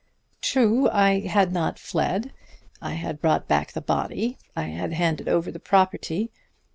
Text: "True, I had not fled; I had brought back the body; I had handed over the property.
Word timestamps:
"True, 0.41 0.89
I 0.89 1.19
had 1.27 1.53
not 1.53 1.77
fled; 1.77 2.33
I 2.81 2.93
had 2.95 3.21
brought 3.21 3.47
back 3.47 3.71
the 3.73 3.81
body; 3.81 4.39
I 4.55 4.63
had 4.63 4.93
handed 4.93 5.29
over 5.29 5.51
the 5.51 5.59
property. 5.59 6.31